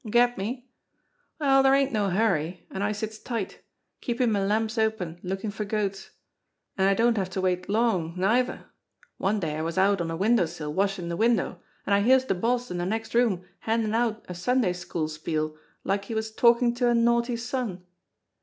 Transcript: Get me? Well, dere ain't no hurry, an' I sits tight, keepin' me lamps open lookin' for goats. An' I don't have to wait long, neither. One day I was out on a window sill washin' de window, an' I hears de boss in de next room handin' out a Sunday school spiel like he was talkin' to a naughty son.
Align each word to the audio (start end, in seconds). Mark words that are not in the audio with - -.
Get 0.09 0.35
me? 0.35 0.67
Well, 1.39 1.61
dere 1.61 1.75
ain't 1.75 1.91
no 1.91 2.09
hurry, 2.09 2.65
an' 2.71 2.81
I 2.81 2.91
sits 2.91 3.19
tight, 3.19 3.61
keepin' 4.01 4.31
me 4.31 4.39
lamps 4.39 4.79
open 4.79 5.19
lookin' 5.21 5.51
for 5.51 5.63
goats. 5.63 6.09
An' 6.75 6.87
I 6.87 6.95
don't 6.95 7.17
have 7.17 7.29
to 7.29 7.41
wait 7.41 7.69
long, 7.69 8.15
neither. 8.17 8.65
One 9.17 9.39
day 9.39 9.57
I 9.57 9.61
was 9.61 9.77
out 9.77 10.01
on 10.01 10.09
a 10.09 10.17
window 10.17 10.47
sill 10.47 10.73
washin' 10.73 11.07
de 11.09 11.15
window, 11.15 11.61
an' 11.85 11.93
I 11.93 12.01
hears 12.01 12.25
de 12.25 12.33
boss 12.33 12.71
in 12.71 12.79
de 12.79 12.85
next 12.87 13.13
room 13.13 13.45
handin' 13.59 13.93
out 13.93 14.25
a 14.27 14.33
Sunday 14.33 14.73
school 14.73 15.07
spiel 15.07 15.55
like 15.83 16.05
he 16.05 16.15
was 16.15 16.33
talkin' 16.33 16.73
to 16.73 16.89
a 16.89 16.95
naughty 16.95 17.35
son. 17.35 17.83